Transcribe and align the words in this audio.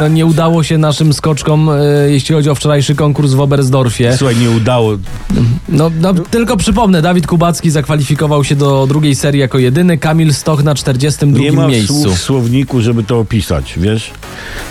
No, 0.00 0.08
nie 0.08 0.26
udało 0.26 0.62
się 0.62 0.78
naszym 0.78 1.12
skoczkom, 1.12 1.70
e, 1.70 1.74
jeśli 2.10 2.34
chodzi 2.34 2.50
o 2.50 2.54
wczorajszy 2.54 2.94
konkurs 2.94 3.32
w 3.32 3.40
Oberstdorfie. 3.40 4.16
Słuchaj, 4.16 4.36
nie 4.36 4.50
udało. 4.50 4.92
No, 5.68 5.90
no 6.00 6.14
tylko 6.14 6.56
przypomnę, 6.56 7.02
Dawid 7.02 7.26
Kubacki 7.26 7.70
zakwalifikował 7.70 8.44
się 8.44 8.56
do 8.56 8.86
drugiej 8.86 9.14
serii 9.14 9.40
jako 9.40 9.58
jedyny, 9.58 9.98
Kamil 9.98 10.34
Stoch 10.34 10.62
na 10.64 10.74
42 10.74 11.40
Nie 11.40 11.52
ma 11.52 11.66
miejscu. 11.68 12.02
słów 12.02 12.14
w 12.18 12.22
słowniku, 12.22 12.80
żeby 12.80 13.04
to 13.04 13.18
opisać, 13.18 13.74
wiesz? 13.76 14.10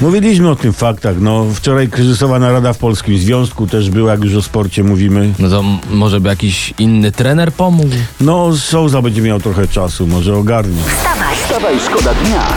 Mówiliśmy 0.01 0.49
o 0.49 0.55
tym 0.55 0.73
faktach, 0.73 1.15
no. 1.19 1.45
Wczoraj 1.53 1.87
kryzysowa 1.87 2.39
narada 2.39 2.73
w 2.73 2.77
Polskim 2.77 3.17
Związku 3.17 3.67
też 3.67 3.89
była, 3.89 4.11
jak 4.11 4.23
już 4.23 4.35
o 4.35 4.41
sporcie 4.41 4.83
mówimy. 4.83 5.33
No 5.39 5.49
to 5.49 5.63
może 5.91 6.19
by 6.19 6.29
jakiś 6.29 6.73
inny 6.79 7.11
trener 7.11 7.51
pomógł? 7.51 7.89
No, 8.21 8.57
Souza 8.57 9.01
będzie 9.01 9.21
miał 9.21 9.39
trochę 9.39 9.67
czasu, 9.67 10.07
może 10.07 10.35
ogarnie. 10.35 10.81
Wstawaj, 11.43 11.79
szkoda 11.79 12.13
dnia. 12.13 12.47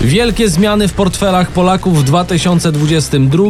Wielkie 0.00 0.48
zmiany 0.48 0.88
w 0.88 0.92
portfelach 0.92 1.50
Polaków 1.50 1.98
w 1.98 2.04
2022. 2.04 3.44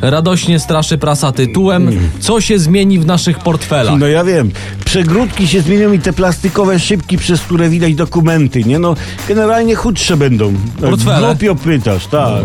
Radośnie 0.00 0.58
straszy 0.58 0.98
prasa 0.98 1.32
tytułem 1.32 2.10
Co 2.20 2.40
się 2.40 2.58
zmieni 2.58 2.98
w 2.98 3.06
naszych 3.06 3.38
portfelach? 3.38 3.98
No 3.98 4.06
ja 4.06 4.24
wiem, 4.24 4.50
przegródki 4.84 5.48
się 5.48 5.60
zmienią 5.60 5.92
i 5.92 5.98
te 5.98 6.12
plastikowe 6.12 6.78
szybki, 6.78 7.18
przez 7.18 7.40
które 7.40 7.68
widać 7.68 7.94
dokumenty, 7.94 8.64
nie 8.64 8.78
no, 8.78 8.94
generalnie 9.28 9.74
chudsze 9.74 10.16
będą. 10.16 10.54
Portfele? 10.80 11.26
Głupio 11.26 11.54
pytasz, 11.54 12.06
tak. 12.06 12.42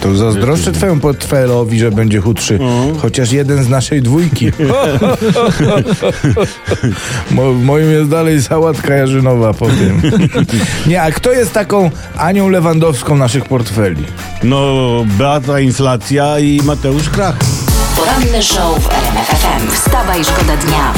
To 0.00 0.16
zazdroszczę 0.16 0.72
twojemu 0.72 1.00
portfelowi, 1.00 1.78
że 1.78 1.90
będzie 1.90 2.20
chudszy. 2.20 2.58
Chociaż 3.02 3.32
jeden 3.32 3.64
z 3.64 3.68
naszej 3.68 4.02
dwójki. 4.02 4.50
Mo, 7.30 7.52
moim 7.52 7.90
jest 7.90 8.10
dalej 8.10 8.42
sałatka 8.42 8.94
jarzynowa 8.94 9.54
po 9.54 9.66
tym. 9.66 10.02
Nie, 10.86 11.02
a 11.02 11.10
kto 11.10 11.32
jest 11.32 11.52
taką 11.52 11.90
Anią 12.16 12.48
Lewandowską 12.48 13.16
naszych 13.16 13.44
portfeli? 13.44 14.04
No, 14.42 14.66
Beata 15.06 15.60
Inflacja 15.60 16.38
i 16.38 16.60
Mateusz 16.64 17.08
Krach. 17.08 17.36
Poranny 17.96 18.42
show 18.42 18.82
w 18.82 18.86
RMF 18.86 19.26
FM. 19.28 19.70
Wstawaj, 19.70 20.24
szkoda 20.24 20.56
dnia. 20.56 20.92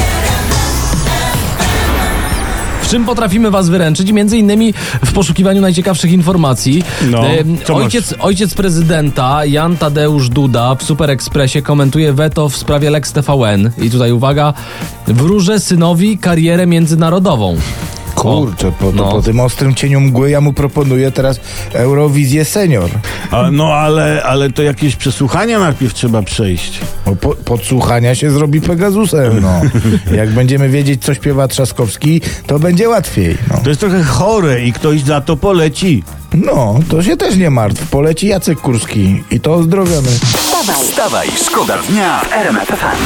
Czym 2.93 3.05
potrafimy 3.05 3.51
was 3.51 3.69
wyręczyć? 3.69 4.13
Między 4.13 4.39
innymi 4.39 4.75
w 5.05 5.13
poszukiwaniu 5.13 5.61
najciekawszych 5.61 6.13
informacji. 6.13 6.83
No, 7.11 7.23
masz? 7.23 7.71
ojciec, 7.71 8.15
ojciec 8.19 8.55
prezydenta 8.55 9.45
Jan 9.45 9.77
Tadeusz 9.77 10.29
Duda 10.29 10.75
w 10.75 10.83
Super 10.83 11.11
Expressie 11.11 11.63
komentuje 11.63 12.13
weto 12.13 12.49
w 12.49 12.57
sprawie 12.57 12.91
Lex 12.91 13.13
TVN. 13.13 13.71
I 13.83 13.91
tutaj 13.91 14.13
uwaga, 14.13 14.55
wróżę 15.07 15.61
synowi 15.61 16.19
karierę 16.19 16.67
międzynarodową. 16.67 17.57
Kurczę, 18.15 18.73
po, 18.73 18.87
to, 18.87 18.93
no. 18.93 19.11
po 19.11 19.23
tym 19.23 19.41
ostrym 19.41 19.75
cieniu 19.75 20.01
mgły 20.01 20.31
ja 20.31 20.41
mu 20.41 20.53
proponuję 20.53 21.13
teraz 21.13 21.41
Eurowizję 21.73 22.45
Senior. 22.45 22.91
A, 23.31 23.51
no 23.51 23.75
ale, 23.75 24.23
ale 24.23 24.51
to 24.51 24.63
jakieś 24.63 24.97
przesłuchania 24.97 25.59
najpierw 25.59 25.95
trzeba 25.95 26.23
przejść. 26.23 26.81
Bo 27.07 27.17
po, 27.17 27.35
podsłuchania 27.35 28.15
się 28.15 28.31
zrobi 28.31 28.61
Pegasusem, 28.61 29.41
no. 29.41 29.61
Jak 30.17 30.31
będziemy 30.31 30.69
wiedzieć, 30.69 31.05
co 31.05 31.15
śpiewa 31.15 31.49
Trzaskowski, 31.49 32.21
to 32.47 32.59
będzie 32.59 32.89
łatwiej, 32.89 33.39
no. 33.51 33.61
To 33.63 33.69
jest 33.69 33.81
trochę 33.81 34.03
chore 34.03 34.65
i 34.65 34.73
ktoś 34.73 35.01
za 35.01 35.21
to 35.21 35.37
poleci. 35.37 36.03
No, 36.35 36.79
to 36.89 37.03
się 37.03 37.17
też 37.17 37.37
nie 37.37 37.51
martw. 37.51 37.91
Poleci 37.91 38.27
Jacek 38.27 38.61
Kurski 38.61 39.23
i 39.31 39.41
to 39.41 39.55
ozdrowiony. 39.55 40.09
Wstawaj, 40.09 40.85
Wstawaj, 40.85 41.29
szkoda 41.47 41.79
dnia 41.89 42.21
w 42.21 42.33
RMF 42.33 42.69
FM. 42.69 43.03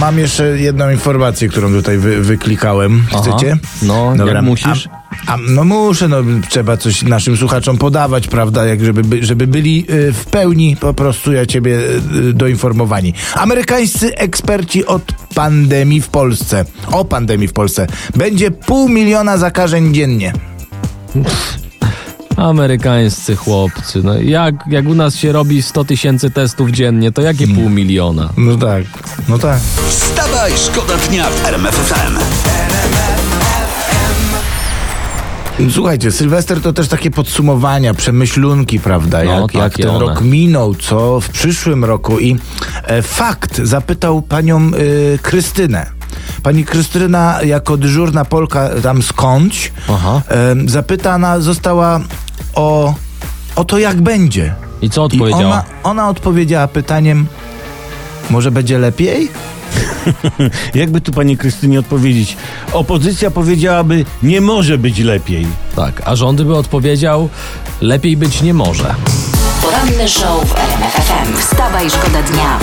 Mam 0.00 0.18
jeszcze 0.18 0.60
jedną 0.60 0.90
informację, 0.90 1.48
którą 1.48 1.72
tutaj 1.72 1.98
wy, 1.98 2.20
wyklikałem. 2.22 3.02
Chcecie? 3.20 3.58
No, 3.82 4.14
jak 4.26 4.42
musisz. 4.42 4.88
A, 5.26 5.32
a, 5.32 5.36
no 5.48 5.64
muszę, 5.64 6.08
no 6.08 6.16
trzeba 6.48 6.76
coś 6.76 7.02
naszym 7.02 7.36
słuchaczom 7.36 7.78
podawać, 7.78 8.28
prawda, 8.28 8.66
jak 8.66 8.84
żeby, 8.84 9.02
by- 9.04 9.24
żeby 9.24 9.46
byli 9.46 9.86
y, 9.90 10.12
w 10.12 10.24
pełni 10.26 10.76
po 10.76 10.94
prostu 10.94 11.32
ja 11.32 11.46
ciebie 11.46 11.78
y, 12.28 12.32
doinformowani. 12.32 13.14
Amerykańscy 13.34 14.16
eksperci 14.16 14.86
od 14.86 15.02
pandemii 15.34 16.00
w 16.00 16.08
Polsce, 16.08 16.64
o 16.92 17.04
pandemii 17.04 17.48
w 17.48 17.52
Polsce, 17.52 17.86
będzie 18.16 18.50
pół 18.50 18.88
miliona 18.88 19.36
zakażeń 19.38 19.94
dziennie. 19.94 20.32
Amerykańscy 22.36 23.36
chłopcy. 23.36 24.00
No, 24.04 24.14
jak, 24.14 24.54
jak 24.66 24.86
u 24.86 24.94
nas 24.94 25.16
się 25.16 25.32
robi 25.32 25.62
100 25.62 25.84
tysięcy 25.84 26.30
testów 26.30 26.70
dziennie, 26.70 27.12
to 27.12 27.22
jakie 27.22 27.48
pół 27.48 27.70
miliona? 27.70 28.28
No 28.36 28.56
tak, 28.56 28.84
no 29.28 29.38
tak. 29.38 29.60
Wstawaj, 29.88 30.52
szkoda 30.56 30.96
dnia 30.96 31.30
w 31.30 31.46
RMF 31.46 31.74
FM. 31.74 32.18
Słuchajcie, 35.70 36.12
Sylwester 36.12 36.60
to 36.60 36.72
też 36.72 36.88
takie 36.88 37.10
podsumowania, 37.10 37.94
przemyślunki, 37.94 38.80
prawda? 38.80 39.24
No, 39.24 39.40
jak, 39.40 39.54
jak 39.54 39.72
takie 39.72 39.82
ten 39.82 39.94
one. 39.94 40.06
rok 40.06 40.20
minął, 40.20 40.74
co 40.74 41.20
w 41.20 41.28
przyszłym 41.28 41.84
roku. 41.84 42.18
I 42.18 42.36
e, 42.84 43.02
fakt 43.02 43.60
zapytał 43.62 44.22
panią 44.22 44.58
e, 44.58 45.18
Krystynę. 45.18 45.99
Pani 46.42 46.64
Krystyna, 46.64 47.38
jako 47.42 47.76
dyżurna 47.76 48.24
Polka 48.24 48.68
tam 48.82 49.02
skądś, 49.02 49.72
Aha. 49.90 50.22
e, 50.28 50.54
zapytana 50.66 51.40
została 51.40 52.00
o, 52.54 52.94
o 53.56 53.64
to, 53.64 53.78
jak 53.78 54.00
będzie. 54.00 54.54
I 54.82 54.90
co 54.90 55.02
I 55.02 55.04
odpowiedziała? 55.04 55.42
ona, 55.44 55.64
ona 55.82 56.08
odpowiedziała 56.08 56.68
pytaniem, 56.68 57.26
może 58.30 58.50
będzie 58.50 58.78
lepiej? 58.78 59.28
Jakby 60.74 61.00
tu 61.00 61.12
pani 61.12 61.36
Krystynie 61.36 61.78
odpowiedzieć? 61.80 62.36
Opozycja 62.72 63.30
powiedziałaby, 63.30 64.04
nie 64.22 64.40
może 64.40 64.78
być 64.78 64.98
lepiej. 64.98 65.46
Tak, 65.76 66.02
a 66.04 66.16
rządy 66.16 66.44
by 66.44 66.56
odpowiedział, 66.56 67.28
lepiej 67.80 68.16
być 68.16 68.42
nie 68.42 68.54
może. 68.54 68.94
poranny 69.62 70.08
show 70.08 70.44
w 70.48 70.54
RMF 70.58 70.92
FM. 70.92 71.36
Wstawaj, 71.38 71.90
szkoda 71.90 72.22
dnia. 72.22 72.58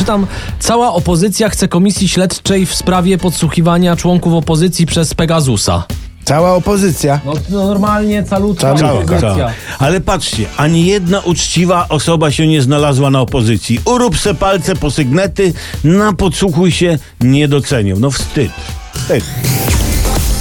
Czytam, 0.00 0.26
cała 0.58 0.92
opozycja 0.92 1.48
chce 1.48 1.68
komisji 1.68 2.08
śledczej 2.08 2.66
w 2.66 2.74
sprawie 2.74 3.18
podsłuchiwania 3.18 3.96
członków 3.96 4.32
opozycji 4.34 4.86
przez 4.86 5.14
Pegasusa. 5.14 5.84
Cała 6.24 6.54
opozycja. 6.54 7.20
No, 7.24 7.32
normalnie 7.50 8.24
calutka 8.24 8.74
Calutka. 8.74 8.92
opozycja. 8.92 9.46
Tak. 9.46 9.54
Ale 9.78 10.00
patrzcie, 10.00 10.44
ani 10.56 10.86
jedna 10.86 11.20
uczciwa 11.20 11.86
osoba 11.88 12.30
się 12.30 12.46
nie 12.46 12.62
znalazła 12.62 13.10
na 13.10 13.20
opozycji. 13.20 13.80
Urób 13.84 14.18
se 14.18 14.34
palce 14.34 14.76
po 14.76 14.90
sygnety, 14.90 15.52
na 15.84 16.12
podsłuchuj 16.12 16.72
się, 16.72 16.98
nie 17.20 17.48
docenią. 17.48 17.96
No 17.98 18.10
wstyd. 18.10 18.50
Wstyd. 18.94 19.24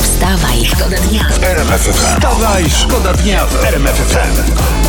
Wstawaj, 0.01 0.65
szkoda 0.65 0.97
dnia. 1.09 1.21
RMF 1.41 1.81
FM. 1.81 2.15
Wstawaj, 2.15 2.65
szkoda 2.69 3.13
dnia 3.13 3.45
w 3.45 3.65
RMF 3.65 3.95
FM. 3.95 4.88